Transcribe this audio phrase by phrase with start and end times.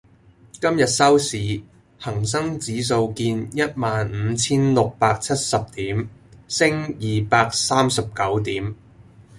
[0.59, 1.61] 今日收市，
[1.99, 6.09] 恒生指數見一萬五千六百七十點，
[6.47, 8.73] 升二百三十九點